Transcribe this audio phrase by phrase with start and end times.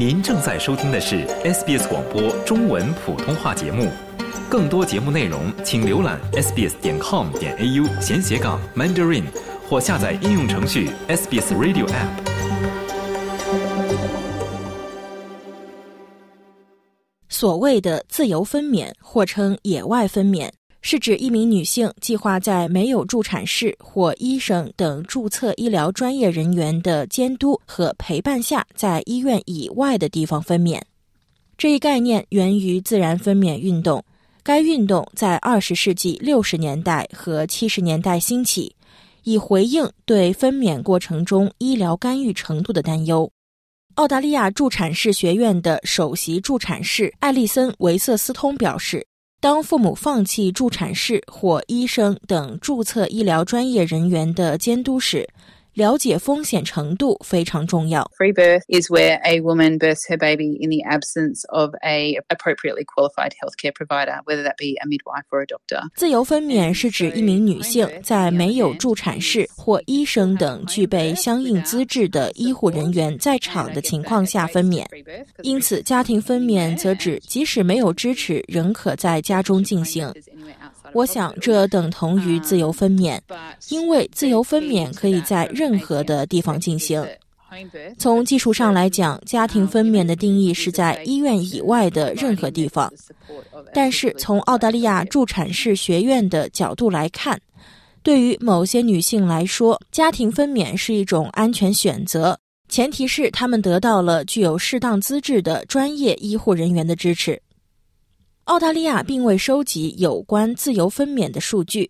[0.00, 3.90] 您正在收听的是 SBS 广播中文普通话节目，
[4.48, 9.24] 更多节目内容请浏览 sbs 点 com 点 au 闲斜杠 mandarin
[9.68, 12.08] 或下载应用程序 SBS Radio App。
[17.28, 20.48] 所谓的自由分娩，或称野外分娩。
[20.82, 30.80] 是指一名女性计划在没有助产士或医生等注册医疗专业人员的监督和陪伴下，在医院以外的地方分娩。
[31.58, 34.02] 这一概念源于自然分娩运动，
[34.42, 38.74] 该运动在二十世纪六十年代和七十年代兴起，
[39.24, 43.30] 以回应对分娩过程中医疗干预程度的担忧。
[43.96, 49.06] 澳大利亚助产士学院的首席助产士艾利森·维瑟斯通表示。
[49.40, 55.26] 当父母放弃助产士或医生等注册医疗专业人员的监督时，
[55.74, 58.10] 了解风险程度非常重要。
[58.18, 63.32] Free birth is where a woman births her baby in the absence of a appropriately qualified
[63.40, 65.82] healthcare provider, whether that be a midwife or a doctor.
[65.94, 74.84] 自由分娩是指一名女性在没有助产士或医生等具备相应资质的医护人员在场的情况下分娩。
[75.42, 80.12] 因此，家庭分娩则指即使没有支持，仍可在家中进行。
[80.92, 83.18] 我想，这等同于自由分娩，
[83.68, 87.04] 因为自由分娩可以在任何的地方进行。
[87.98, 92.92] 从技术上来讲，家庭分娩的定义是在医院以外的任何地方。
[93.74, 97.40] 但是，从澳大利亚助产士学院的角度来看，
[98.02, 102.38] 对于某些女性来说，家庭分娩是一种安全选择，
[102.68, 107.40] 前提是她们得到了具有适当资质的专业医护人员的支持。
[108.44, 111.88] 澳大利亚并未收集有关自由分娩的数据，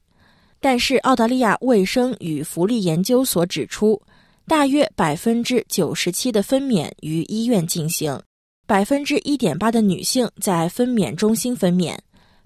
[0.60, 4.00] 但是澳大利亚卫生与福利研究所指出，
[4.46, 8.20] 大约百分之九十七的分娩于医院进行，
[8.66, 11.96] 百分之一点八的女性在分娩中心分娩，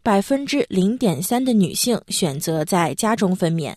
[0.03, 3.75] 百分之零点三的女性选择在家中分娩。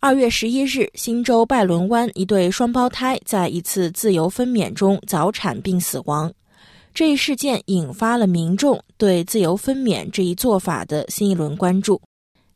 [0.00, 6.32] 二月十一日，新州拜伦湾一对双胞胎在一次自由分娩中早产并死亡。
[6.94, 12.00] 这一事件引发了民众对自由分娩这一做法的新一轮关注。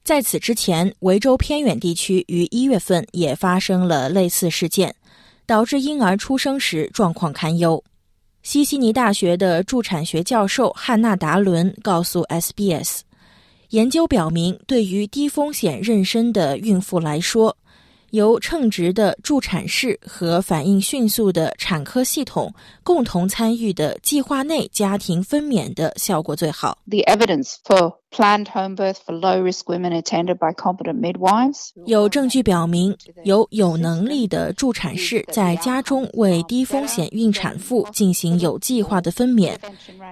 [0.04, 4.94] 在此之前，维州偏远地区于一月份也发生了类似事件，
[5.44, 7.82] 导致婴儿出生时状况堪忧。
[8.44, 13.00] 西悉尼大学的助产学教授汉娜·达伦告诉 SBS，
[13.70, 17.56] 研究表明，对于低风险妊娠的孕妇来说。
[18.10, 22.52] 由称职的助产士和反应迅速的产科系统
[22.82, 26.78] 共同参与的计划内家庭分娩的效果最好。
[26.88, 39.54] The evidence for planned home birth for low risk women attended by competent midwives 有证据表明，有有能力的助产士在家中为低风险孕产妇进行有计划的分娩，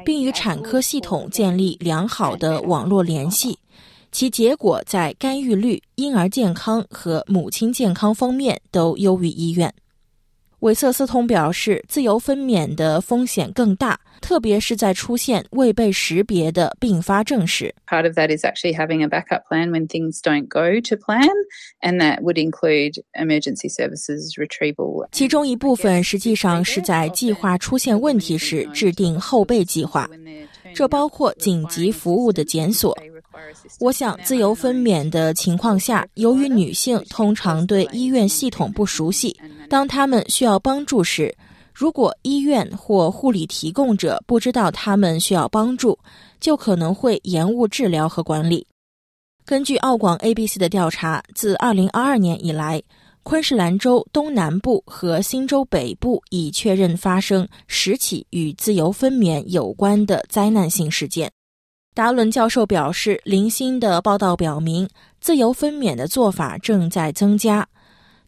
[0.04, 3.55] 并与产科系统建立良好的网络联系。
[4.16, 9.70] 其结果在干预率、婴儿健康和母亲健康方面都优于医院。
[10.60, 17.74] 韦瑟斯通表示，自由分娩的风险更大，特别是在出现未被识别的并发症时。
[17.86, 21.28] Part of that is actually having a backup plan when things don't go to plan,
[21.82, 25.06] and that would include emergency services retrieval.
[25.12, 30.08] 其中一部分实际上是在计划出现问题时制定后备计划，
[30.76, 32.94] 这包括紧急服务的检索。
[33.80, 39.34] 我想，自由分娩的情况下，由于女性通常对医院系统不熟悉，
[39.70, 41.34] 当她们需要帮助时，
[41.72, 45.98] 如果医院或护理提供者不知道她们需要帮助，
[46.40, 48.66] 就可能会延误治疗和管理。
[49.46, 52.82] 根据澳广 ABC 的调查，自2022年以来，
[53.28, 61.28] 昆士兰州东南部和新州北部已确认发生十起与自由分娩有关的灾难性事件。
[61.92, 64.88] 达伦教授表示，零星的报道表明，
[65.20, 67.66] 自由分娩的做法正在增加。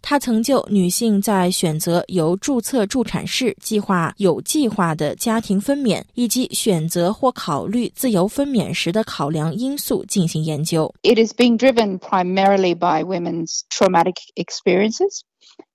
[0.00, 10.92] 他曾就女性在选择由注册助产士计划有计划的家庭分娩，以及选择或考虑自由分娩时的考量因素进行研究。
[11.02, 15.20] It is being driven primarily by women's traumatic experiences.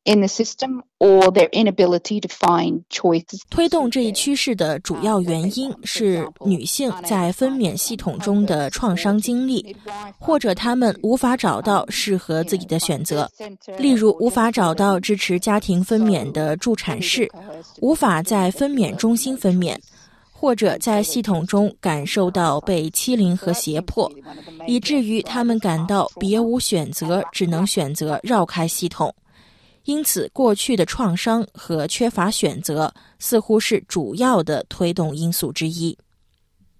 [0.05, 3.39] In the system or their inability to find choices.
[3.49, 9.75] 推动这一趋势的主要原因是女性在分娩系统中的创伤经历，
[10.19, 13.29] 或者她们无法找到适合自己的选择，
[13.77, 17.29] 例如无法找到支持家庭分娩的助产士，
[17.81, 19.77] 无法在分娩中心分娩，
[20.31, 24.11] 或者在系统中感受到被欺凌和胁迫，
[24.67, 29.13] 以至于他们感到别无选择，只能选择绕开系统。
[29.85, 35.97] 因此，过去的创伤和缺乏选择似乎是主要的推动因素之一。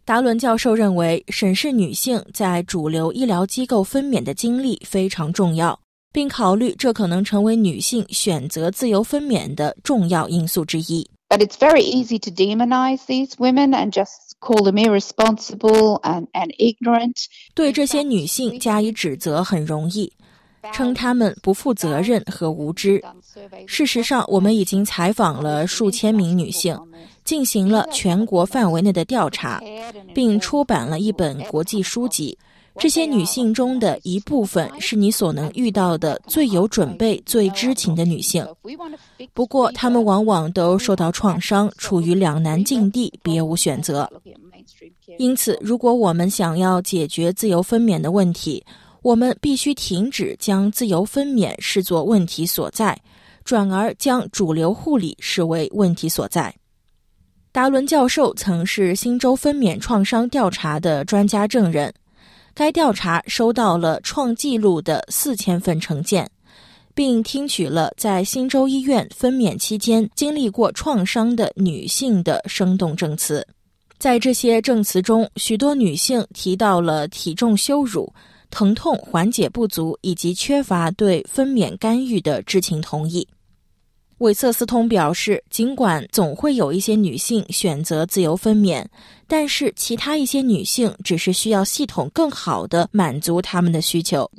[0.05, 5.79] 达伦教授认为，审视女性在主流医疗机构分娩的经历非常重要，
[6.11, 11.09] 并考虑这可能成为女性选择自由分娩的重要因素之一。
[11.29, 17.15] But it's very easy to demonize these women and just call them irresponsible and and ignorant.
[17.55, 20.13] 对这些女性加以指责很容易，
[20.71, 23.04] 称她们不负责任和无知。
[23.65, 26.77] 事实上，我们已经采访了数千名女性，
[27.25, 29.62] 进行了全国范围内的调查，
[30.13, 32.38] 并出版了一本国际书籍。
[32.80, 38.44] 这些女性中的一部分是你所能遇到的最有准备、最知情的女性。
[39.31, 44.10] 不过，她们往往都受到创伤，处于两难境地，别无选择。
[45.19, 48.63] 因此，如果我们想要解决自由分娩的问题，
[49.03, 52.97] 我们必须停止将自由分娩视作问题所在，
[53.44, 56.55] 转而将主流护理视为问题所在。
[57.51, 61.94] 达伦教授曾是新州分娩创伤调查的专家证人。
[62.55, 66.29] 该调查收到了创纪录的四千份成件，
[66.94, 73.45] 并听取了在新州医院分娩期间经历过创伤的女性的生动证词。
[73.97, 78.11] 在这些证词中，许多女性提到了体重羞辱、
[78.53, 83.27] 疼痛缓解不足以及缺乏对分娩干预的知情同意。
[84.19, 88.85] 韦瑟斯通表示，尽管总会有一些女性选择自由分娩，
[89.27, 94.29] 但是其他一些女性只是需要系统更好的满足她们的需求。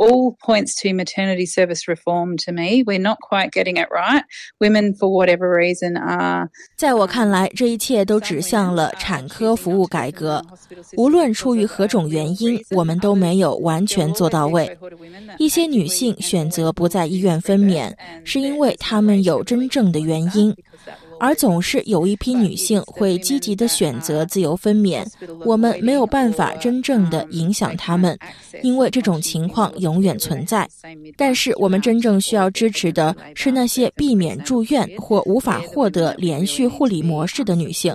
[0.00, 2.82] All points to maternity service reform to me.
[2.82, 4.22] We're not quite getting it right.
[4.58, 6.48] Women, for whatever reason, are.
[6.76, 10.42] 在我看来，这一切都指向了产科服务改革。
[10.96, 14.76] 无论出于何种原因，我们都没有完全做到位。
[15.38, 17.92] 一些女性选择不在医院分娩，
[18.24, 20.54] 是因为她们有真正的原因，
[21.20, 25.06] 而总是有一批女性会积极的选择自由分娩。
[25.44, 28.18] 我们没有办法真正的影响她们，
[28.62, 30.66] 因为这种情况永远存在。
[31.16, 37.94] 但是我们真正需要支持的是那些避免住院或无法获得连续护理模式的女性。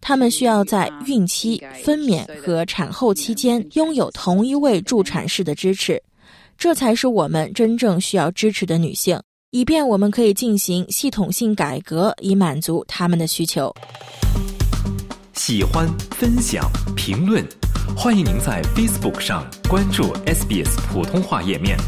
[0.00, 6.02] 她们需要在孕期、分娩和产后期间拥有同一位助产士的支持，
[6.56, 9.20] 这才是我们真正需要支持的女性。
[9.56, 13.74] 以便我们可以进行系统性改革，以满足他们的需求。
[15.32, 17.42] 喜欢、分享、评论，
[17.96, 21.78] 欢迎您在 Facebook 上关注 SBS 普通话页面。